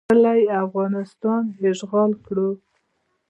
[0.05, 2.37] خپله یې افغانستان اشغال کړ